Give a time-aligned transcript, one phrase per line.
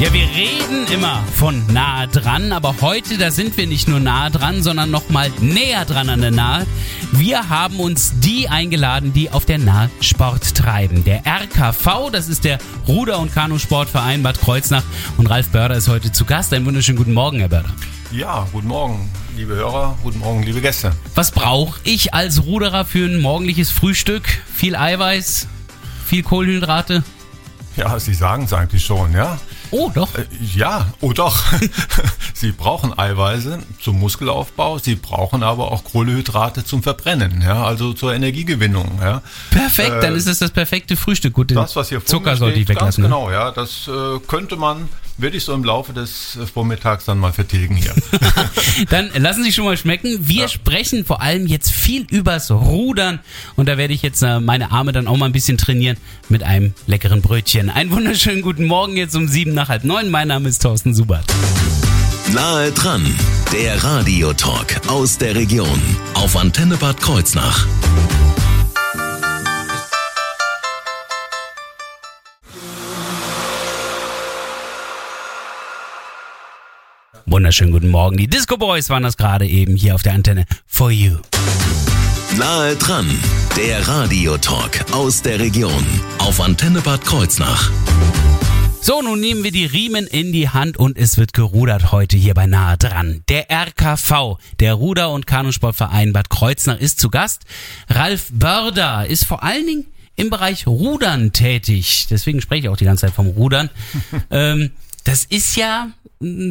[0.00, 4.28] Ja, wir reden immer von nahe dran, aber heute, da sind wir nicht nur nahe
[4.30, 6.66] dran, sondern noch mal näher dran an der Nahe.
[7.12, 11.04] Wir haben uns die eingeladen, die auf der Nahe Sport treiben.
[11.04, 12.58] Der RKV, das ist der
[12.88, 14.82] Ruder- und Kanusportverein Bad Kreuznach
[15.16, 16.52] und Ralf Börder ist heute zu Gast.
[16.52, 17.70] Einen wunderschönen guten Morgen, Herr Börder.
[18.10, 20.92] Ja, guten Morgen, liebe Hörer, guten Morgen, liebe Gäste.
[21.14, 24.24] Was brauche ich als Ruderer für ein morgendliches Frühstück?
[24.52, 25.46] Viel Eiweiß,
[26.04, 27.04] viel Kohlenhydrate?
[27.76, 29.38] Ja, Sie sagen es eigentlich schon, ja.
[29.70, 30.14] Oh, doch.
[30.14, 31.42] Äh, ja, oh doch.
[32.34, 38.14] Sie brauchen Eiweiße zum Muskelaufbau, Sie brauchen aber auch Kohlenhydrate zum Verbrennen, ja, also zur
[38.14, 39.22] Energiegewinnung, ja.
[39.50, 41.34] Perfekt, äh, dann ist es das perfekte Frühstück.
[41.34, 43.02] Gut, das, was hier Zucker sollte ich weglassen.
[43.02, 47.18] Ganz genau, ja, das äh, könnte man würde ich so im Laufe des Vormittags dann
[47.18, 47.94] mal vertilgen hier.
[48.90, 50.26] dann lassen Sie schon mal schmecken.
[50.26, 50.48] Wir ja.
[50.48, 53.20] sprechen vor allem jetzt viel übers Rudern
[53.56, 55.96] und da werde ich jetzt äh, meine Arme dann auch mal ein bisschen trainieren
[56.28, 57.70] mit einem leckeren Brötchen.
[57.70, 60.10] Einen wunderschönen guten Morgen jetzt um sieben nach halb neun.
[60.10, 61.24] Mein Name ist Thorsten Subert.
[62.32, 63.04] Nahe dran,
[63.52, 65.80] der Radiotalk aus der Region
[66.14, 67.66] auf Antenne Bad Kreuznach.
[77.34, 78.16] Wunderschönen guten Morgen.
[78.16, 80.44] Die Disco Boys waren das gerade eben hier auf der Antenne.
[80.68, 81.16] For you.
[82.38, 83.10] Nahe dran,
[83.56, 85.84] der Radiotalk aus der Region
[86.18, 87.72] auf Antenne Bad Kreuznach.
[88.80, 92.34] So, nun nehmen wir die Riemen in die Hand und es wird gerudert heute hier
[92.34, 93.24] bei Nahe dran.
[93.28, 97.46] Der RKV, der Ruder- und Kanusportverein Bad Kreuznach, ist zu Gast.
[97.88, 102.06] Ralf Börder ist vor allen Dingen im Bereich Rudern tätig.
[102.08, 103.70] Deswegen spreche ich auch die ganze Zeit vom Rudern.
[104.30, 104.70] ähm,
[105.02, 105.88] das ist ja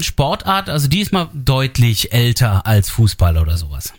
[0.01, 3.93] Sportart, also die ist mal deutlich älter als Fußball oder sowas.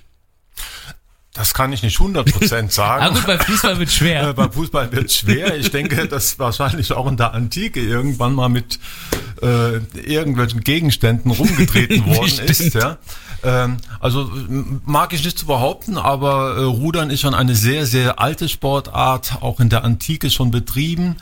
[1.35, 3.05] Das kann ich nicht 100% sagen.
[3.05, 4.29] ah gut, beim Fußball wird schwer.
[4.29, 5.57] Äh, beim Fußball wird schwer.
[5.57, 8.79] Ich denke, dass wahrscheinlich auch in der Antike irgendwann mal mit
[9.43, 12.75] äh, irgendwelchen Gegenständen rumgetreten worden ist.
[12.75, 12.99] Ja.
[13.43, 14.31] Ähm, also
[14.87, 19.39] mag ich nicht zu behaupten, aber äh, Rudern ist schon eine sehr, sehr alte Sportart,
[19.41, 21.17] auch in der Antike schon betrieben.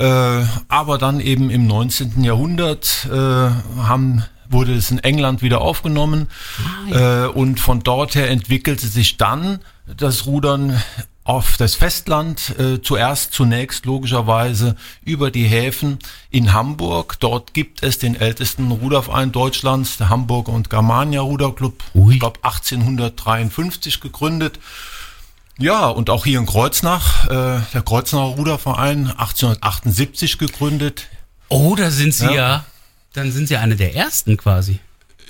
[0.00, 2.24] Äh, aber dann eben im 19.
[2.24, 6.26] Jahrhundert äh, haben wurde es in England wieder aufgenommen
[6.58, 7.24] ah, ja.
[7.24, 10.80] äh, und von dort her entwickelte sich dann das Rudern
[11.22, 14.74] auf das Festland, äh, zuerst zunächst logischerweise
[15.04, 15.98] über die Häfen
[16.30, 17.18] in Hamburg.
[17.20, 21.74] Dort gibt es den ältesten Ruderverein Deutschlands, der Hamburger und Germania Ruderclub,
[22.10, 24.58] ich glaube 1853 gegründet.
[25.60, 31.08] Ja, und auch hier in Kreuznach, äh, der Kreuznacher Ruderverein, 1878 gegründet.
[31.48, 32.64] Oh, da sind Sie ja, ja
[33.12, 34.80] dann sind Sie eine der ersten quasi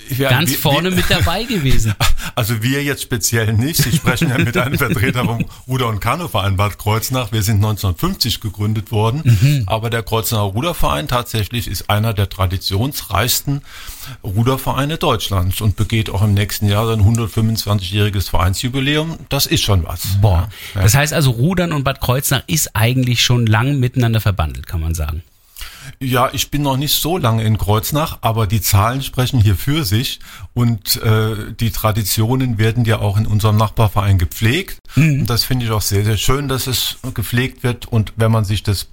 [0.09, 1.93] ja, ganz wir, vorne wir, mit dabei gewesen.
[2.35, 3.81] Also wir jetzt speziell nicht.
[3.81, 7.31] Sie sprechen ja mit einem Vertreter vom Ruder- und Kanuverein Bad Kreuznach.
[7.31, 9.21] Wir sind 1950 gegründet worden.
[9.23, 9.63] Mhm.
[9.67, 13.61] Aber der Kreuznacher Ruderverein tatsächlich ist einer der traditionsreichsten
[14.23, 19.17] Rudervereine Deutschlands und begeht auch im nächsten Jahr sein 125-jähriges Vereinsjubiläum.
[19.29, 20.01] Das ist schon was.
[20.21, 20.49] Boah.
[20.75, 20.81] Ja.
[20.81, 24.95] Das heißt also, Rudern und Bad Kreuznach ist eigentlich schon lang miteinander verbandelt, kann man
[24.95, 25.23] sagen.
[26.03, 29.85] Ja, ich bin noch nicht so lange in Kreuznach, aber die Zahlen sprechen hier für
[29.85, 30.19] sich
[30.55, 34.79] und äh, die Traditionen werden ja auch in unserem Nachbarverein gepflegt.
[34.95, 35.21] Mhm.
[35.21, 37.85] Und das finde ich auch sehr, sehr schön, dass es gepflegt wird.
[37.85, 38.87] Und wenn man sich das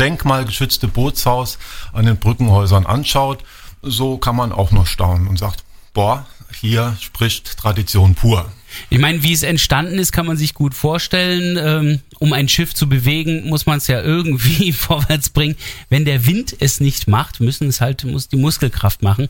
[0.00, 1.60] denkmalgeschützte Bootshaus
[1.92, 3.44] an den Brückenhäusern anschaut,
[3.82, 5.62] so kann man auch noch staunen und sagt,
[5.94, 6.26] boah,
[6.60, 8.50] hier spricht Tradition pur.
[8.90, 11.56] Ich meine, wie es entstanden ist, kann man sich gut vorstellen.
[11.60, 15.56] Ähm, um ein Schiff zu bewegen, muss man es ja irgendwie vorwärts bringen.
[15.88, 19.28] Wenn der Wind es nicht macht, müssen es halt muss die Muskelkraft machen.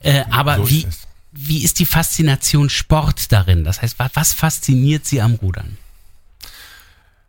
[0.00, 0.86] Äh, aber so wie
[1.34, 3.64] wie ist die Faszination Sport darin?
[3.64, 5.76] Das heißt, was fasziniert Sie am Rudern?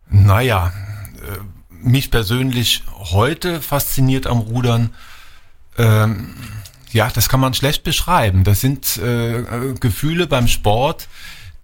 [0.08, 0.72] Naja,
[1.16, 1.38] äh,
[1.70, 4.94] mich persönlich heute fasziniert am Rudern.
[5.76, 6.34] Ähm,
[6.92, 8.44] ja, das kann man schlecht beschreiben.
[8.44, 11.08] Das sind äh, Gefühle beim Sport,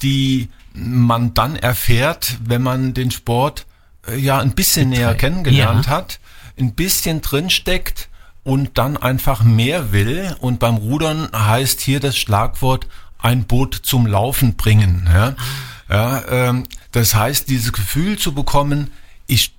[0.03, 3.67] die man dann erfährt, wenn man den Sport
[4.09, 5.93] äh, ja ein bisschen näher kennengelernt ja.
[5.93, 6.19] hat,
[6.59, 8.09] ein bisschen drinsteckt
[8.45, 10.35] und dann einfach mehr will.
[10.41, 12.87] Und beim Rudern heißt hier das Schlagwort
[13.19, 15.09] ein Boot zum Laufen bringen.
[15.13, 15.35] Ja,
[15.89, 18.91] ja ähm, das heißt, dieses Gefühl zu bekommen,
[19.27, 19.55] ich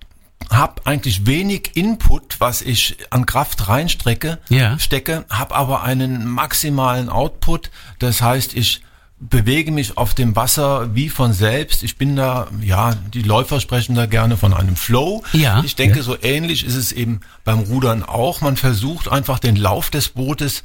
[0.49, 4.77] habe eigentlich wenig Input, was ich an Kraft reinstrecke, ja.
[4.77, 7.71] stecke, habe aber einen maximalen Output.
[7.99, 8.81] Das heißt, ich
[9.29, 11.83] bewege mich auf dem Wasser wie von selbst.
[11.83, 15.23] Ich bin da, ja, die Läufer sprechen da gerne von einem Flow.
[15.33, 16.03] Ja, ich denke, ja.
[16.03, 18.41] so ähnlich ist es eben beim Rudern auch.
[18.41, 20.63] Man versucht einfach den Lauf des Bootes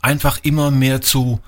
[0.00, 1.40] einfach immer mehr zu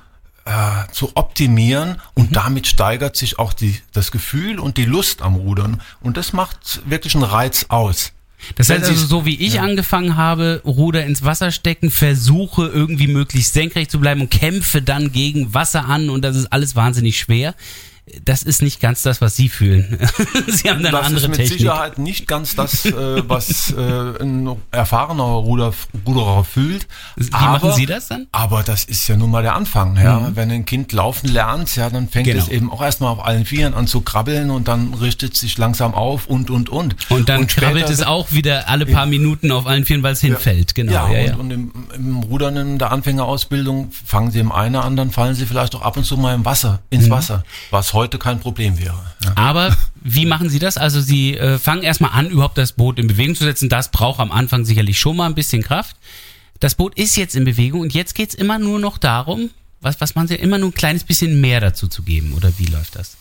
[0.47, 5.35] äh, zu optimieren und damit steigert sich auch die, das Gefühl und die Lust am
[5.35, 8.13] Rudern und das macht wirklich einen Reiz aus.
[8.55, 13.53] Das heißt also, so wie ich angefangen habe, Ruder ins Wasser stecken, versuche irgendwie möglichst
[13.53, 17.55] senkrecht zu bleiben und kämpfe dann gegen Wasser an und das ist alles wahnsinnig schwer.
[18.23, 19.99] Das ist nicht ganz das, was Sie fühlen.
[20.47, 21.59] Sie haben da eine Das andere ist mit Technik.
[21.59, 22.93] Sicherheit nicht ganz das, äh,
[23.29, 25.73] was äh, ein erfahrener Ruder,
[26.07, 26.87] Ruderer fühlt.
[27.17, 28.29] Wie aber, machen Sie das dann?
[28.31, 29.97] Aber das ist ja nun mal der Anfang.
[29.97, 30.31] Ja.
[30.37, 32.43] Wenn ein Kind laufen lernt, ja, dann fängt Genau.
[32.45, 35.93] es eben auch erstmal auf allen Vieren an zu krabbeln und dann richtet sich langsam
[35.93, 36.95] auf und, und, und.
[37.11, 40.21] Und dann später- krabbelt es auch wieder alle paar Minuten auf allen Vieren, weil es
[40.21, 40.77] hinfällt.
[40.77, 40.93] Genau.
[40.93, 44.77] Ja, Ja, ja, und, und im, im Rudern in der Anfängerausbildung fangen sie im einen
[44.77, 47.01] an, dann fallen sie vielleicht auch ab und zu mal im Wasser, Mhm.
[47.01, 48.95] ins Wasser, was heute kein Problem wäre.
[49.25, 49.33] Ja.
[49.35, 50.77] Aber wie machen Sie das?
[50.77, 53.69] Also Sie äh, fangen erstmal an, überhaupt das Boot in Bewegung zu setzen.
[53.69, 55.97] Das braucht am Anfang sicherlich schon mal ein bisschen Kraft.
[56.61, 59.51] Das Boot ist jetzt in Bewegung und jetzt geht's immer nur noch darum,
[59.81, 62.33] was, was man Sie immer nur ein kleines bisschen mehr dazu zu geben.
[62.35, 63.17] Oder wie läuft das?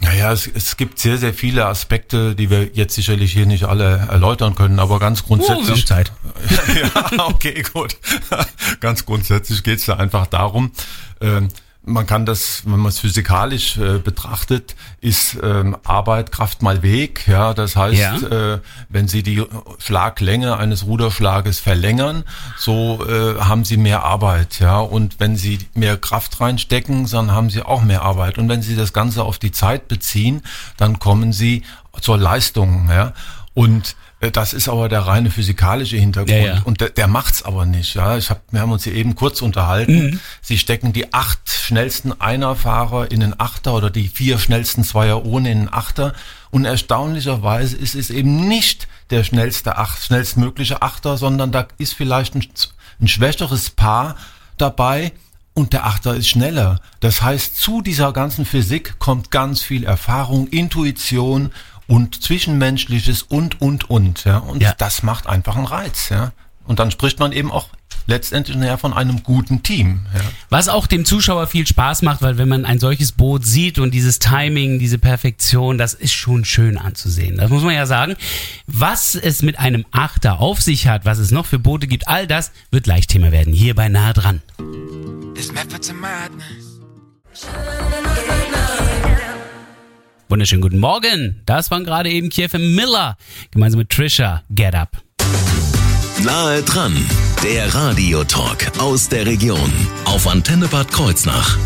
[0.00, 4.06] Naja, es, es gibt sehr, sehr viele Aspekte, die wir jetzt sicherlich hier nicht alle
[4.08, 5.86] erläutern können, aber ganz Oh, wir grundsätzlich.
[5.86, 6.12] Zeit.
[6.82, 7.96] ja, okay, gut.
[8.80, 10.70] Ganz grundsätzlich geht es da einfach darum,
[11.20, 11.48] ähm,
[11.88, 17.26] man kann das, wenn man es physikalisch äh, betrachtet, ist ähm, Arbeit Kraft mal Weg.
[17.26, 18.54] Ja, das heißt, Ja.
[18.54, 19.42] äh, wenn Sie die
[19.78, 22.24] Schlaglänge eines Ruderschlages verlängern,
[22.56, 24.60] so äh, haben Sie mehr Arbeit.
[24.60, 28.38] Ja, und wenn Sie mehr Kraft reinstecken, dann haben Sie auch mehr Arbeit.
[28.38, 30.42] Und wenn Sie das Ganze auf die Zeit beziehen,
[30.76, 31.62] dann kommen Sie
[32.00, 32.88] zur Leistung.
[32.90, 33.12] Ja,
[33.54, 36.30] und das ist aber der reine physikalische Hintergrund.
[36.30, 36.62] Ja, ja.
[36.64, 37.94] Und der, der macht's aber nicht.
[37.94, 40.06] Ja, ich hab, wir haben uns hier eben kurz unterhalten.
[40.06, 40.20] Mhm.
[40.42, 45.52] Sie stecken die acht schnellsten Einerfahrer in den Achter oder die vier schnellsten Zweier ohne
[45.52, 46.14] in den Achter.
[46.50, 52.34] Und erstaunlicherweise ist es eben nicht der schnellste Acht, schnellstmögliche Achter, sondern da ist vielleicht
[52.34, 52.44] ein,
[53.00, 54.16] ein schwächeres Paar
[54.56, 55.12] dabei.
[55.54, 56.80] Und der Achter ist schneller.
[57.00, 61.50] Das heißt, zu dieser ganzen Physik kommt ganz viel Erfahrung, Intuition
[61.88, 64.24] und Zwischenmenschliches und, und, und.
[64.24, 64.38] Ja.
[64.38, 64.74] Und Ja.
[64.78, 66.10] das macht einfach einen Reiz.
[66.10, 66.30] Ja.
[66.64, 67.68] Und dann spricht man eben auch
[68.06, 70.06] letztendlich nachher von einem guten Team.
[70.14, 70.20] Ja.
[70.50, 73.92] Was auch dem Zuschauer viel Spaß macht, weil wenn man ein solches Boot sieht und
[73.92, 77.36] dieses Timing, diese Perfektion, das ist schon schön anzusehen.
[77.38, 78.16] Das muss man ja sagen.
[78.66, 82.26] Was es mit einem Achter auf sich hat, was es noch für Boote gibt, all
[82.26, 83.52] das wird gleich Thema werden.
[83.52, 84.42] Hier bei Nahe dran.
[85.94, 86.78] Madness.
[90.30, 91.40] Wunderschönen guten Morgen.
[91.46, 93.16] Das waren gerade eben Kiefer Miller
[93.50, 95.02] gemeinsam mit Trisha Get Up.
[96.22, 96.94] Nahe dran,
[97.42, 99.72] der Radiotalk aus der Region
[100.04, 101.56] auf Antenne Bad Kreuznach.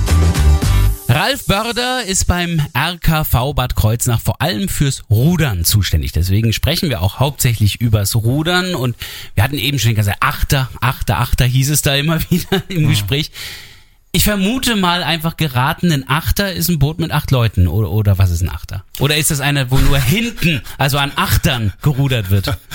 [1.09, 6.12] Ralf Börder ist beim RKV Bad Kreuznach vor allem fürs Rudern zuständig.
[6.12, 8.76] Deswegen sprechen wir auch hauptsächlich übers Rudern.
[8.76, 8.94] Und
[9.35, 13.32] wir hatten eben schon gesagt, Achter, Achter, Achter hieß es da immer wieder im Gespräch.
[14.14, 17.67] Ich vermute mal einfach geraten, ein Achter ist ein Boot mit acht Leuten.
[17.67, 18.85] Oder, oder was ist ein Achter?
[19.00, 22.59] Oder ist das einer, wo nur hinten, also an Achtern gerudert wird?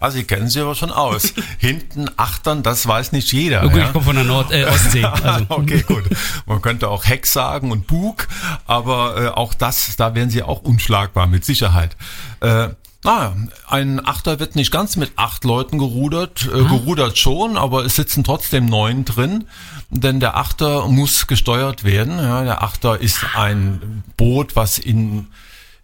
[0.00, 1.32] Also Sie kennen sich aber schon aus.
[1.58, 3.62] Hinten achtern, das weiß nicht jeder.
[3.62, 3.86] Oh, gut, ja.
[3.86, 5.04] ich komme von der Nord äh, Ostsee.
[5.22, 5.46] Also.
[5.48, 6.02] okay, gut.
[6.44, 8.26] Man könnte auch Heck sagen und Bug,
[8.66, 11.96] aber äh, auch das, da wären sie auch unschlagbar, mit Sicherheit.
[12.40, 12.70] Äh,
[13.04, 13.34] naja,
[13.66, 18.22] ein Achter wird nicht ganz mit acht Leuten gerudert, äh, gerudert schon, aber es sitzen
[18.22, 19.44] trotzdem neun drin,
[19.90, 22.18] denn der Achter muss gesteuert werden.
[22.18, 25.26] Ja, der Achter ist ein Boot, was in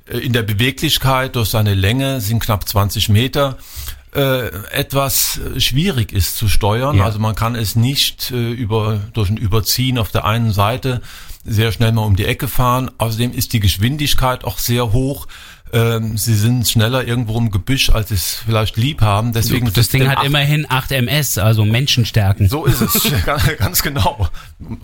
[0.06, 3.58] äh, in der Beweglichkeit durch seine Länge sind knapp 20 Meter
[4.14, 6.96] äh, etwas schwierig ist zu steuern.
[6.96, 7.04] Ja.
[7.04, 11.02] Also man kann es nicht äh, über durch ein Überziehen auf der einen Seite
[11.44, 12.90] sehr schnell mal um die Ecke fahren.
[12.98, 15.26] Außerdem ist die Geschwindigkeit auch sehr hoch.
[15.72, 19.32] Ähm, sie sind schneller irgendwo im Gebüsch, als sie es vielleicht lieb haben.
[19.32, 22.48] Deswegen Das Ding hat immerhin 8 MS, also Menschenstärken.
[22.48, 23.10] so ist es,
[23.58, 24.28] ganz, genau.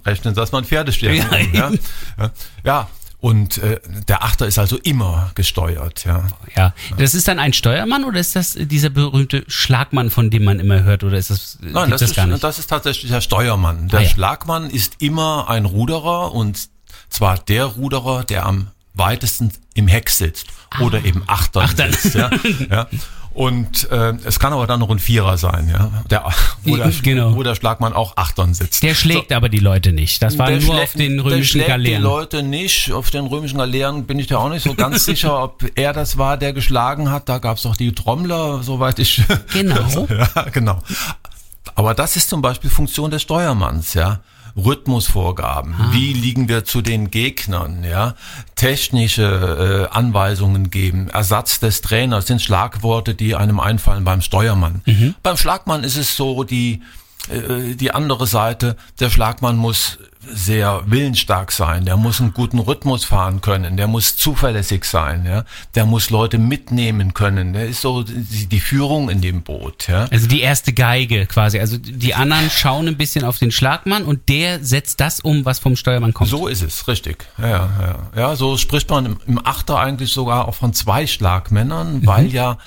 [0.05, 1.55] Rechnen Sie das mal ein Pferdestärken.
[1.55, 1.71] Ja,
[2.19, 2.31] ja.
[2.65, 2.89] Ja.
[3.21, 6.05] und äh, der Achter ist also immer gesteuert.
[6.05, 6.27] Ja.
[6.57, 10.61] Ja, das ist dann ein Steuermann oder ist das dieser berühmte Schlagmann, von dem man
[10.61, 12.45] immer hört, oder ist das, Nein, das, das ist, gar nicht?
[12.45, 13.89] das ist tatsächlich der Steuermann.
[13.89, 14.09] Der Ah, ja.
[14.09, 16.69] Schlagmann ist immer ein Ruderer und
[17.09, 20.47] zwar der Ruderer, der am weitesten im Heck sitzt
[20.81, 21.65] oder eben Achtern, Ah.
[21.67, 21.93] Achtern.
[21.93, 22.15] sitzt.
[22.15, 22.31] Ja,
[22.71, 22.87] ja.
[23.33, 26.25] Und äh, es kann aber dann noch ein Vierer sein, ja, der,
[26.63, 27.35] wo, der, Genau.
[27.35, 28.85] wo der Schlagmann auch Achtern sitzt.
[28.85, 30.23] Der schlägt aber die Leute nicht.
[30.23, 32.01] Das war Der nur auf den der römischen schlägt Galeeren.
[32.01, 32.93] die Leute nicht.
[32.93, 36.17] Auf den römischen Galeeren bin ich da auch nicht so ganz sicher, ob er das
[36.17, 37.29] war, der geschlagen hat.
[37.29, 39.21] Da gab's doch die Trommler, soweit ich.
[39.53, 40.07] Genau.
[40.37, 40.79] ja, genau.
[41.75, 44.21] Aber das ist zum Beispiel Funktion des Steuermanns, ja.
[44.57, 45.75] Rhythmusvorgaben.
[45.93, 47.85] Wie liegen wir zu den Gegnern?
[47.85, 48.15] Ja,
[48.55, 51.09] technische äh, Anweisungen geben.
[51.09, 54.83] Ersatz des Trainers sind Schlagworte, die einem einfallen beim Steuermann.
[55.23, 56.83] Beim Schlagmann ist es so die
[57.29, 59.99] äh, die andere Seite, der Schlagmann muss
[60.33, 65.45] sehr willensstark sein, der muss einen guten Rhythmus fahren können, der muss zuverlässig sein, ja,
[65.75, 70.07] der muss Leute mitnehmen können, der ist so die, die Führung in dem Boot, ja.
[70.11, 71.59] Also die erste Geige quasi.
[71.59, 75.59] Also die anderen schauen ein bisschen auf den Schlagmann und der setzt das um, was
[75.59, 76.31] vom Steuermann kommt.
[76.31, 77.27] So ist es, richtig.
[77.39, 78.21] Ja, ja, ja.
[78.21, 82.59] ja so spricht man im, im Achter eigentlich sogar auch von zwei Schlagmännern, weil ja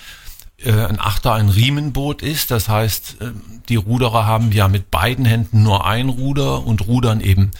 [0.65, 2.51] ein Achter ein Riemenboot ist.
[2.51, 3.31] Das heißt, äh,
[3.69, 7.51] die Ruderer haben ja mit beiden Händen nur ein Ruder und rudern eben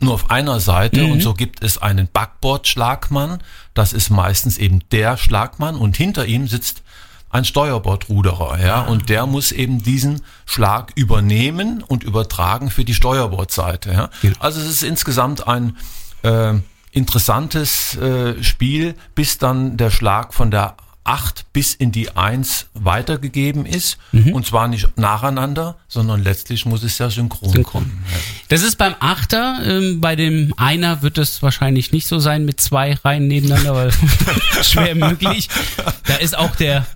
[0.00, 3.42] nur auf einer Seite und so gibt es einen Backbordschlagmann.
[3.74, 6.82] Das ist meistens eben der Schlagmann und hinter ihm sitzt
[7.30, 13.92] ein Steuerbordruderer, ja, und der muss eben diesen Schlag übernehmen und übertragen für die Steuerbordseite,
[13.92, 14.10] ja.
[14.38, 15.76] Also es ist insgesamt ein
[16.22, 16.54] äh,
[16.92, 20.76] interessantes äh, Spiel, bis dann der Schlag von der
[21.08, 23.96] 8 bis in die 1 weitergegeben ist.
[24.12, 27.84] Und zwar nicht nacheinander, sondern letztlich muss es ja synchron, Synchron.
[27.84, 28.04] kommen.
[28.48, 32.60] Das ist beim Achter, ähm, bei dem Einer wird es wahrscheinlich nicht so sein mit
[32.60, 33.92] zwei Reihen nebeneinander, weil
[34.62, 35.48] schwer möglich.
[36.06, 36.86] Da ist auch der,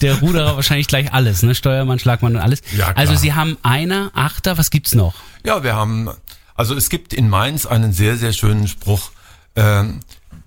[0.00, 1.54] der Ruderer wahrscheinlich gleich alles, ne?
[1.54, 2.60] Steuermann, Schlagmann und alles.
[2.76, 5.14] Ja, also Sie haben Einer, Achter, was gibt's noch?
[5.44, 6.10] Ja, wir haben,
[6.56, 9.10] also es gibt in Mainz einen sehr, sehr schönen Spruch,
[9.54, 10.00] ähm,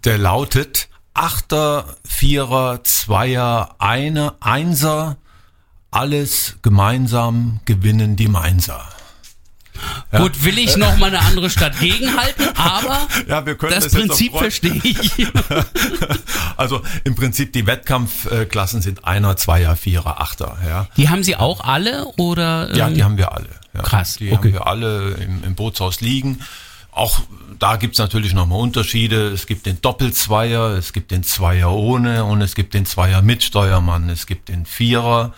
[0.04, 5.18] der lautet, Achter, Vierer, Zweier, eine, Einser,
[5.90, 8.88] alles gemeinsam gewinnen die Mainzer.
[10.12, 13.94] Gut, will ich noch mal eine andere Stadt gegenhalten, aber Ja, wir können das das
[13.94, 15.28] Prinzip verstehe ich.
[16.58, 20.58] Also im Prinzip die Wettkampfklassen sind Einer, Zweier, Vierer, Achter.
[20.68, 22.76] Ja, Die haben Sie auch alle oder?
[22.76, 23.50] ja ähm, die haben wir alle.
[23.76, 23.82] Ja.
[23.84, 24.36] Krass, Die okay.
[24.36, 26.42] haben wir alle im, im Bootshaus liegen.
[26.98, 27.22] Auch
[27.60, 29.28] da gibt's natürlich nochmal Unterschiede.
[29.28, 33.44] Es gibt den Doppelzweier, es gibt den Zweier ohne und es gibt den Zweier mit
[33.44, 34.10] Steuermann.
[34.10, 35.34] Es gibt den Vierer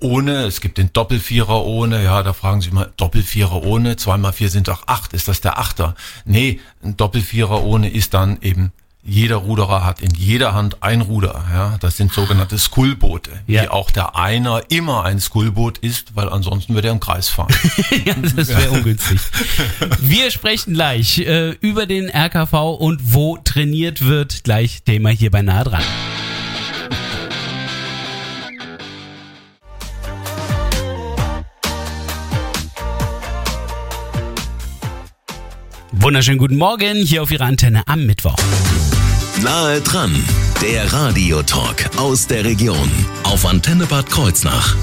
[0.00, 2.04] ohne, es gibt den Doppelvierer ohne.
[2.04, 5.14] Ja, da fragen Sie mal, Doppelvierer ohne, zwei mal vier sind doch acht.
[5.14, 5.94] Ist das der Achter?
[6.26, 11.44] Nee, ein Doppelvierer ohne ist dann eben jeder Ruderer hat in jeder Hand ein Ruder.
[11.52, 13.62] Ja, das sind sogenannte Skullboote, Ja.
[13.62, 17.54] wie auch der Einer immer ein Skullboot ist, weil ansonsten würde er im Kreis fahren.
[18.04, 19.18] ja, das wäre ungünstig.
[20.00, 24.44] Wir sprechen gleich äh, über den RKV und wo trainiert wird.
[24.44, 25.82] Gleich Thema hier bei Nahe dran.
[35.92, 38.36] Wunderschönen guten Morgen hier auf Ihrer Antenne am Mittwoch.
[39.42, 40.12] Nahe dran,
[40.60, 42.90] der Radiotalk aus der Region
[43.22, 44.76] auf Antenne Bad Kreuznach.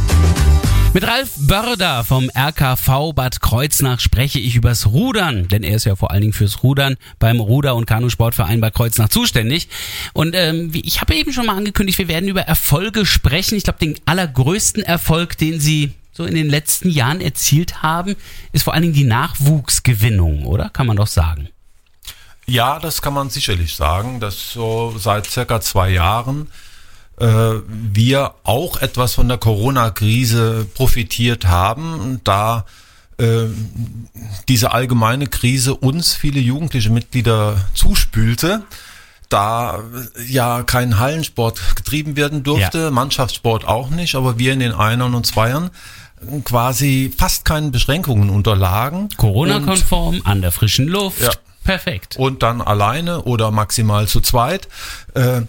[0.96, 5.96] Mit Ralf Börder vom RKV Bad Kreuznach spreche ich übers Rudern, denn er ist ja
[5.96, 9.70] vor allen Dingen fürs Rudern beim Ruder- und Kanusportverein Bad Kreuznach zuständig.
[10.14, 13.58] Und ähm, ich habe eben schon mal angekündigt, wir werden über Erfolge sprechen.
[13.58, 18.16] Ich glaube, den allergrößten Erfolg, den Sie so in den letzten Jahren erzielt haben,
[18.54, 20.70] ist vor allen Dingen die Nachwuchsgewinnung, oder?
[20.70, 21.50] Kann man doch sagen.
[22.50, 26.48] Ja, das kann man sicherlich sagen, dass so seit circa zwei Jahren
[27.20, 27.26] äh,
[27.68, 32.66] wir auch etwas von der Corona-Krise profitiert haben, da
[33.18, 33.48] äh,
[34.48, 38.64] diese allgemeine Krise uns viele jugendliche Mitglieder zuspülte,
[39.28, 39.80] da
[40.16, 42.92] äh, ja kein Hallensport getrieben werden durfte, Ja.
[42.92, 45.72] Mannschaftssport auch nicht, aber wir in den Einern und Zweiern
[46.46, 49.10] quasi fast keinen Beschränkungen unterlagen.
[49.18, 51.22] Corona-konform, an der frischen Luft.
[51.22, 51.32] Ja.
[51.68, 52.16] Perfekt.
[52.18, 54.68] und dann alleine oder maximal zu zweit
[55.14, 55.42] äh,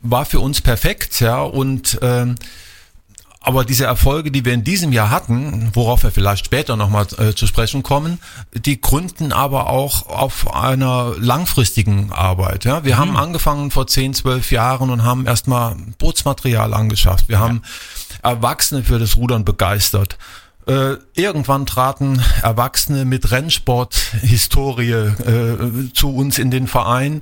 [0.00, 2.36] war für uns perfekt, ja und ähm,
[3.46, 7.34] aber diese Erfolge, die wir in diesem Jahr hatten, worauf wir vielleicht später nochmal äh,
[7.34, 8.18] zu sprechen kommen,
[8.54, 12.64] die gründen aber auch auf einer langfristigen Arbeit.
[12.64, 12.84] Ja?
[12.84, 17.28] Wir haben angefangen vor 10, 12 Jahren und haben erstmal Bootsmaterial angeschafft.
[17.28, 17.60] Wir haben
[18.22, 20.16] Erwachsene für das Rudern begeistert.
[20.66, 27.20] Äh, irgendwann traten Erwachsene mit Rennsport-Historie äh, zu uns in den Verein,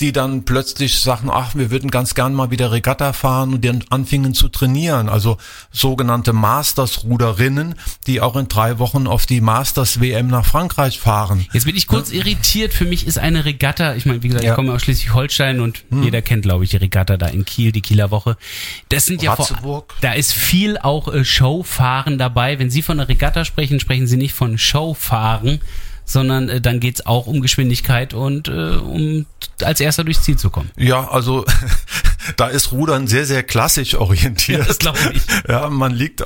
[0.00, 3.82] die dann plötzlich sagten, ach, wir würden ganz gern mal wieder Regatta fahren und dann
[3.90, 5.08] anfingen zu trainieren.
[5.08, 5.36] Also
[5.72, 7.74] sogenannte Masters-Ruderinnen,
[8.06, 11.46] die auch in drei Wochen auf die Masters-WM nach Frankreich fahren.
[11.52, 12.72] Jetzt bin ich kurz irritiert.
[12.72, 14.52] Für mich ist eine Regatta, ich meine, wie gesagt, Ja.
[14.52, 17.80] ich komme aus Schleswig-Holstein und jeder kennt, glaube ich, die Regatta da in Kiel, die
[17.80, 18.36] Kieler Woche.
[18.88, 22.58] Das sind ja vor, da ist viel auch äh, Showfahren dabei.
[22.58, 25.60] Wenn Sie von einer Regatta sprechen, sprechen Sie nicht von Showfahren,
[26.04, 29.26] sondern äh, dann geht's auch um Geschwindigkeit und äh, um
[29.62, 30.70] als erster durchs Ziel zu kommen.
[30.76, 31.44] Ja, also
[32.36, 34.60] da ist Rudern sehr, sehr klassisch orientiert.
[34.60, 35.22] Ja, das glaub ich.
[35.48, 36.22] Ja, man liegt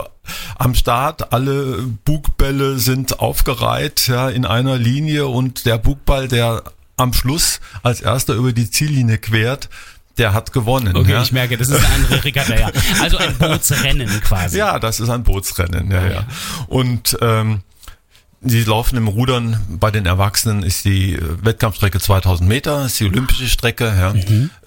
[0.57, 6.63] am Start, alle Bugbälle sind aufgereiht ja, in einer Linie und der Bugball, der
[6.97, 9.71] am Schluss als erster über die Ziellinie quert,
[10.21, 10.97] der hat gewonnen.
[10.97, 11.23] Okay, ja.
[11.23, 12.71] ich merke, das ist eine andere Regatta, ja.
[13.01, 14.59] Also ein Bootsrennen quasi.
[14.59, 16.27] Ja, das ist ein Bootsrennen, ja, ja.
[16.69, 17.63] Und ähm,
[18.43, 23.07] die laufen im Rudern bei den Erwachsenen ist die äh, Wettkampfstrecke 2000 Meter, ist die
[23.07, 23.85] olympische Strecke.
[23.85, 24.15] Ja.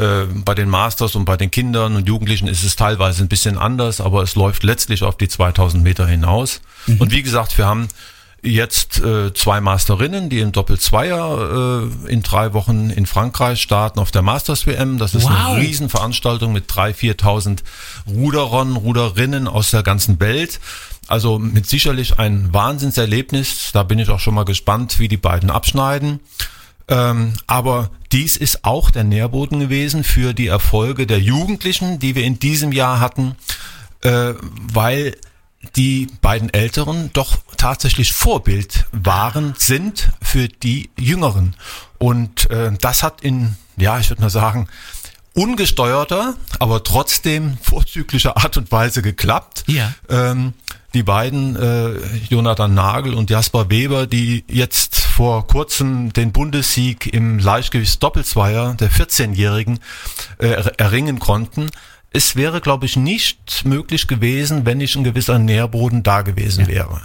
[0.04, 3.58] Äh, bei den Masters und bei den Kindern und Jugendlichen ist es teilweise ein bisschen
[3.58, 6.62] anders, aber es läuft letztlich auf die 2000 Meter hinaus.
[7.00, 7.88] Und wie gesagt, wir haben
[8.44, 14.12] jetzt äh, zwei Masterinnen, die im Doppelzweier äh, in drei Wochen in Frankreich starten auf
[14.12, 14.98] der Masters WM.
[14.98, 15.32] Das ist Wow.
[15.32, 17.60] eine Riesenveranstaltung mit 3.000, 4.000
[18.08, 20.60] Ruderern, Ruderinnen aus der ganzen Welt.
[21.08, 23.72] Also mit sicherlich ein Wahnsinnserlebnis.
[23.74, 26.20] Da bin ich auch schon mal gespannt, wie die beiden abschneiden.
[26.88, 32.24] Ähm, aber dies ist auch der Nährboden gewesen für die Erfolge der Jugendlichen, die wir
[32.26, 33.36] in diesem Jahr hatten,
[34.02, 34.34] äh,
[34.74, 35.16] weil
[35.76, 41.56] die beiden Älteren doch tatsächlich Vorbild waren, sind für die Jüngeren.
[41.98, 44.68] Und äh, das hat in, ja, ich würde mal sagen,
[45.34, 49.64] ungesteuerter, aber trotzdem vorzüglicher Art und Weise geklappt.
[49.68, 49.94] Ja.
[50.10, 50.54] Ähm,
[50.94, 51.94] die beiden, äh,
[52.30, 59.80] Jonathan Nagel und Jasper Weber, die jetzt vor kurzem den Bundessieg im Leichtgewichtsdoppelzweier der 14-Jährigen
[60.38, 61.72] äh, er- erringen konnten.
[62.16, 67.02] Es wäre, glaube ich, nicht möglich gewesen, wenn nicht ein gewisser Nährboden da gewesen wäre.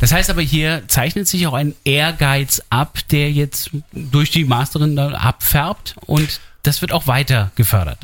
[0.00, 4.94] Das heißt aber hier zeichnet sich auch ein Ehrgeiz ab, der jetzt durch die Masterin
[4.94, 7.98] da abfärbt und das wird auch weiter gefördert.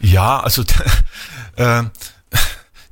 [0.00, 0.64] Ja, also
[1.56, 1.82] äh,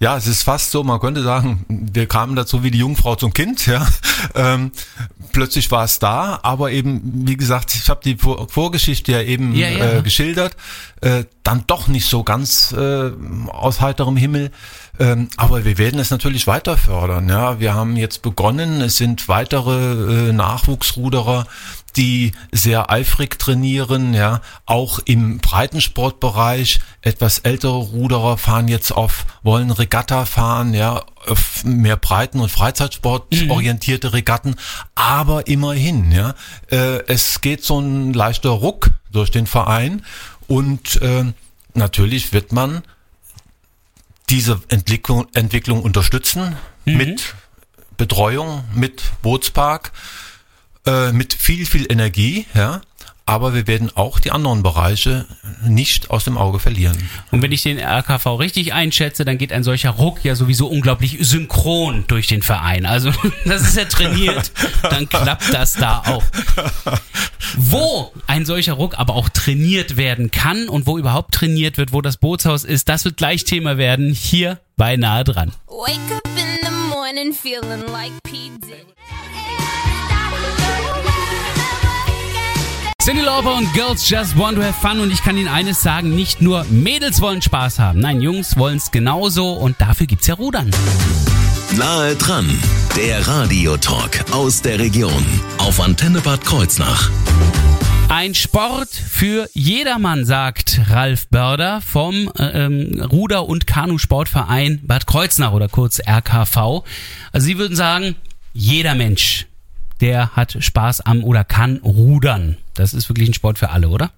[0.00, 3.32] ja, es ist fast so, man könnte sagen, wir kamen dazu wie die Jungfrau zum
[3.32, 3.86] Kind, ja.
[4.34, 4.70] Ähm,
[5.32, 9.54] plötzlich war es da, aber eben, wie gesagt, ich habe die Vor Vorgeschichte ja eben
[9.54, 9.98] Ja, ja.
[9.98, 10.56] Äh, geschildert,
[11.00, 13.10] äh, dann doch nicht so ganz äh,
[13.48, 14.50] aus heiterem Himmel.
[14.98, 17.28] Ähm, aber wir werden es natürlich weiter fördern.
[17.28, 18.80] Ja, wir haben jetzt begonnen.
[18.80, 21.46] Es sind weitere äh, Nachwuchsruderer,
[21.96, 24.12] die sehr eifrig trainieren.
[24.12, 30.74] Ja, auch im Breitensportbereich etwas ältere Ruderer fahren jetzt auf, wollen Regatta fahren.
[30.74, 31.04] Ja,
[31.64, 34.56] mehr Breiten- und Freizeitsport orientierte Regatten.
[34.96, 36.34] Aber immerhin, ja,
[36.70, 40.02] äh, es geht so ein leichter Ruck durch den Verein
[40.48, 41.24] und äh,
[41.74, 42.82] natürlich wird man
[44.30, 47.34] diese Entwicklung, Entwicklung unterstützen mit
[47.96, 49.92] Betreuung, mit Bootspark,
[50.86, 52.80] äh, mit viel, viel Energie, ja.
[53.28, 55.26] Aber wir werden auch die anderen Bereiche
[55.62, 56.96] nicht aus dem Auge verlieren.
[57.30, 61.18] Und wenn ich den RKV richtig einschätze, dann geht ein solcher Ruck ja sowieso unglaublich
[61.20, 62.86] synchron durch den Verein.
[62.86, 63.12] Also
[63.44, 64.50] das ist ja trainiert,
[64.82, 66.24] dann klappt das da auch.
[67.58, 72.00] Wo ein solcher Ruck aber auch trainiert werden kann und wo überhaupt trainiert wird, wo
[72.00, 75.52] das Bootshaus ist, das wird gleich Thema werden, hier bei Nahe dran.
[75.66, 78.48] Wake up in the morning feeling like P.
[78.62, 78.88] Diddy.
[83.08, 86.14] Cindy Lauper und Girls Just Want to Have Fun und ich kann Ihnen eines sagen,
[86.14, 90.34] nicht nur Mädels wollen Spaß haben, nein, Jungs wollen es genauso und dafür gibt's ja
[90.34, 90.70] Rudern.
[91.78, 92.46] Nahe dran,
[92.98, 95.24] der Radiotalk aus der Region
[95.56, 97.10] auf Antenne Bad Kreuznach.
[98.10, 105.52] Ein Sport für jedermann, sagt Ralf Börder vom äh, ähm, Ruder- und Kanusportverein Bad Kreuznach
[105.52, 106.84] oder kurz RKV.
[107.32, 108.16] Also Sie würden sagen,
[108.52, 109.46] jeder Mensch,
[110.00, 112.56] der hat Spaß am oder kann rudern.
[112.74, 114.10] Das ist wirklich ein Sport für alle, oder?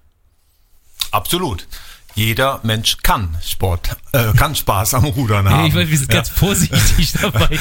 [1.11, 1.67] Absolut.
[2.13, 5.67] Jeder Mensch kann Sport, äh, kann Spaß am Rudern haben.
[5.67, 6.19] ich weiß, wir sind ja.
[6.19, 7.57] ganz vorsichtig dabei.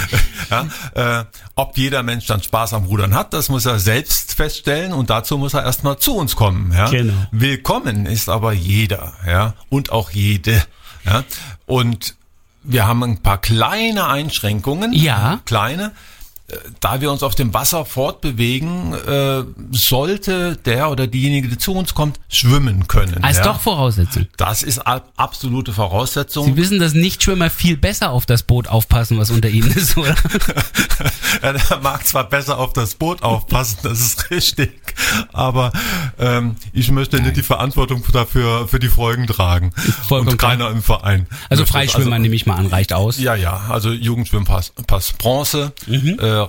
[0.50, 4.92] Ja, äh, ob jeder Mensch dann Spaß am Rudern hat, das muss er selbst feststellen
[4.92, 6.72] und dazu muss er erstmal zu uns kommen.
[6.72, 6.88] Ja?
[6.90, 7.14] Genau.
[7.30, 10.62] Willkommen ist aber jeder, ja, und auch jede.
[11.04, 11.22] Ja?
[11.66, 12.16] Und
[12.62, 14.92] wir haben ein paar kleine Einschränkungen.
[14.92, 15.40] Ja.
[15.44, 15.92] Kleine.
[16.80, 21.94] Da wir uns auf dem Wasser fortbewegen, äh, sollte der oder diejenige, die zu uns
[21.94, 23.22] kommt, schwimmen können.
[23.22, 23.44] Als ja?
[23.44, 24.26] doch Voraussetzung.
[24.36, 26.46] Das ist ab- absolute Voraussetzung.
[26.46, 30.14] Sie wissen, dass Nichtschwimmer viel besser auf das Boot aufpassen, was unter ihnen ist, oder?
[31.42, 34.94] Ja, der mag zwar besser auf das Boot aufpassen, das ist richtig,
[35.32, 35.72] aber
[36.20, 39.72] ähm, ich möchte nicht die Verantwortung dafür für die Folgen tragen.
[40.06, 41.26] Vollkommen Und keiner im Verein.
[41.48, 41.66] Also.
[41.66, 43.18] Freischwimmer nehme ich mal an, reicht aus.
[43.18, 46.46] Ja, ja, also Jugendschwimmpass Pass Bronze, äh,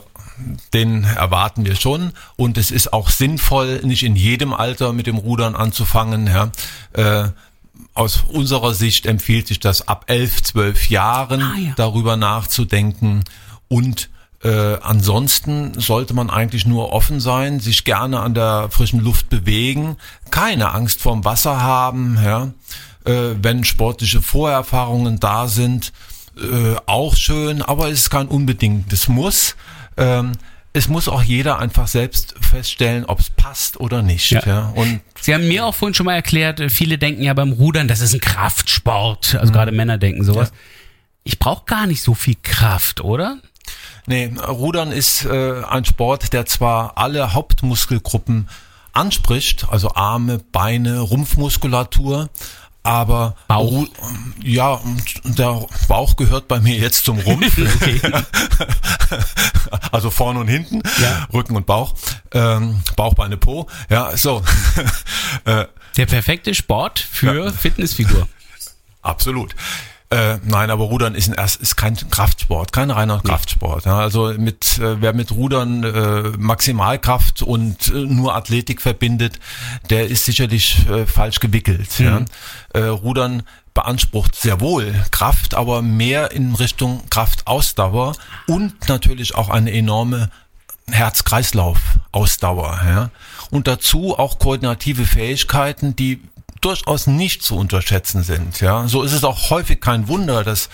[0.74, 2.12] den erwarten wir schon.
[2.36, 6.28] Und es ist auch sinnvoll, nicht in jedem Alter mit dem Rudern anzufangen.
[6.28, 6.52] Ja.
[6.94, 7.30] Äh,
[7.94, 11.74] aus unserer Sicht empfiehlt sich das ab elf, zwölf Jahren Ah, ja.
[11.76, 13.24] darüber nachzudenken.
[13.68, 14.10] Und
[14.44, 19.98] äh, ansonsten sollte man eigentlich nur offen sein, sich gerne an der frischen Luft bewegen,
[20.32, 22.52] keine Angst vorm Wasser haben, ja,
[23.06, 25.92] äh, wenn sportliche Vorerfahrungen da sind
[26.38, 29.56] äh, auch schön, aber es ist kein unbedingtes Muss.
[29.98, 30.34] Ähm,
[30.74, 34.32] es muss auch jeder einfach selbst feststellen, ob es passt oder nicht.
[34.32, 34.42] Ja.
[34.46, 34.74] Ja.
[34.76, 37.88] Und Sie haben mir auch vorhin schon mal erklärt, äh, viele denken ja beim Rudern,
[37.88, 39.36] das ist ein Kraftsport.
[39.36, 40.50] Also gerade Männer denken sowas.
[40.50, 40.58] Ja.
[41.24, 43.38] Ich brauche gar nicht so viel Kraft, oder?
[44.08, 48.50] Nee, Rudern ist äh, ein Sport, der zwar alle Hauptmuskelgruppen
[48.94, 52.30] anspricht, also Arme, Beine, Rumpfmuskulatur,
[52.84, 53.86] aber Bauch.
[54.44, 54.82] Ja,
[55.24, 57.56] der Bauch gehört bei mir jetzt zum Rumpf.
[59.92, 61.28] also vorne und hinten, Ja.
[61.32, 61.94] Rücken und Bauch,
[62.34, 63.68] ähm, Bauch, Beine, Po.
[63.90, 64.44] Ja, so.
[65.46, 68.28] äh, Der perfekte Sport für Fitnessfigur.
[69.04, 69.56] Absolut.
[70.12, 73.86] Äh, nein, aber Rudern ist, ein, ist kein Kraftsport, kein reiner Kraftsport.
[73.86, 79.40] Ja, also mit äh, wer mit Rudern äh, Maximalkraft und äh, nur Athletik verbindet,
[79.90, 81.98] der ist sicherlich äh, falsch gewickelt.
[81.98, 82.26] Ja.
[82.74, 83.44] Äh, Rudern
[83.74, 90.30] beansprucht sehr wohl Kraft, aber mehr in Richtung Kraftausdauer und natürlich auch eine enorme
[90.90, 92.82] Herz-Kreislauf-Ausdauer.
[92.86, 93.10] Ja.
[93.50, 96.22] Und dazu auch koordinative Fähigkeiten, die
[96.62, 98.62] durchaus nicht zu unterschätzen sind.
[98.62, 100.70] Ja, so ist es auch häufig kein Wunder, dass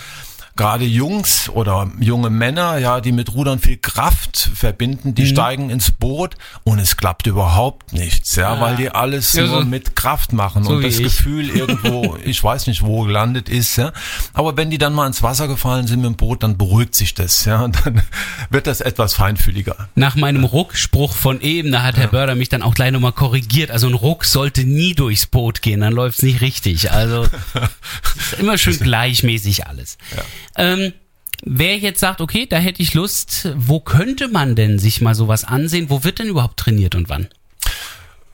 [0.58, 5.16] gerade Jungs oder junge Männer, ja, die mit Rudern viel Kraft verbinden, Mhm.
[5.16, 9.60] die steigen ins Boot und es klappt überhaupt nichts, ja, weil die alles Ja, nur
[9.62, 11.04] so- mit Kraft machen so und das ich.
[11.04, 13.94] Gefühl irgendwo, ich weiß nicht, wo gelandet ist, ja.
[14.34, 17.14] Aber wenn die dann mal ins Wasser gefallen sind mit dem Boot, dann beruhigt sich
[17.14, 18.02] das, ja, und dann
[18.50, 19.88] wird das etwas feinfühliger.
[19.96, 23.70] Nach meinem Ruckspruch von eben, da hat Herr Börder mich dann auch gleich nochmal korrigiert.
[23.72, 26.92] Also ein Ruck sollte nie durchs Boot gehen, dann läuft's nicht richtig.
[26.92, 27.28] Also
[28.40, 29.98] immer schön gleichmäßig alles.
[30.58, 30.94] Ähm,
[31.44, 35.44] wer jetzt sagt, okay, da hätte ich Lust, wo könnte man denn sich mal sowas
[35.44, 35.90] ansehen?
[35.90, 37.28] Wo wird denn überhaupt trainiert und wann?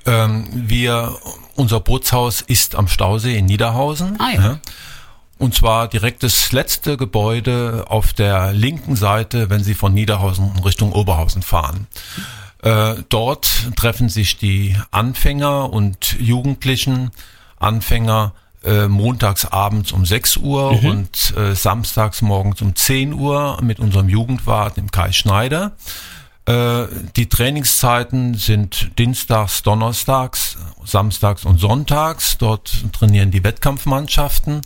[0.06, 1.16] Ähm, wir,
[1.56, 4.20] unser Bootshaus ist am Stausee in Niederhausen.
[4.20, 4.60] Ah, ja.
[5.38, 10.94] Und zwar direkt das letzte Gebäude auf der linken Seite, wenn Sie von Niederhausen Richtung
[10.94, 11.88] Oberhausen fahren.
[12.62, 17.12] Äh, dort treffen sich die Anfänger und Jugendlichen,
[17.58, 23.80] Anfänger äh, montags abends um 6 Uhr und äh, samstags morgens um 10 Uhr mit
[23.80, 25.74] unserem Jugendwart, dem Kai Schneider.
[26.46, 32.38] Äh, die Trainingszeiten sind Dienstags, Donnerstags, Samstags und Sonntags.
[32.38, 34.62] Dort trainieren die Wettkampfmannschaften.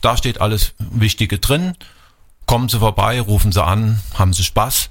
[0.00, 1.74] Da steht alles Wichtige drin.
[2.46, 4.90] Kommen Sie vorbei, rufen Sie an, haben Sie Spaß.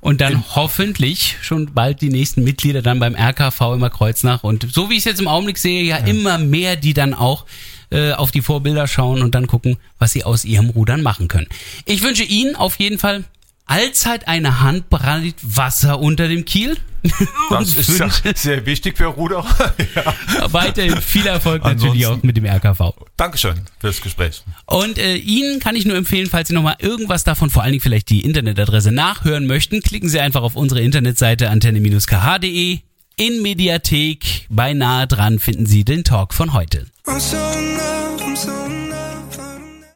[0.00, 4.44] Und dann hoffentlich schon bald die nächsten Mitglieder dann beim RKV immer Kreuznach.
[4.44, 7.46] Und so wie ich es jetzt im Augenblick sehe, ja, immer mehr, die dann auch
[7.90, 11.46] äh, auf die Vorbilder schauen und dann gucken, was sie aus ihrem Rudern machen können.
[11.84, 13.24] Ich wünsche Ihnen auf jeden Fall
[13.66, 16.76] allzeit eine Handbreit Wasser unter dem Kiel.
[17.50, 19.44] Das ist ja sehr wichtig für Ruder.
[19.94, 20.52] ja.
[20.52, 22.92] weiterhin viel Erfolg natürlich Ansonsten- auch mit dem RKV.
[23.16, 24.42] Dankeschön fürs Gespräch.
[24.66, 27.82] Und äh, Ihnen kann ich nur empfehlen, falls Sie nochmal irgendwas davon, vor allen Dingen
[27.82, 32.80] vielleicht die Internetadresse nachhören möchten, klicken Sie einfach auf unsere Internetseite antenne-kh.de.
[33.20, 36.86] In Mediathek, beinahe dran finden Sie den Talk von heute.
[37.04, 38.87] I'm so love, I'm so in